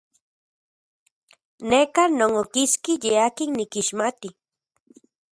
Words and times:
Neka 1.69 2.03
non 2.17 2.33
okiski 2.41 2.93
ye 3.03 3.11
akin 3.27 3.51
nikixmati. 3.55 4.29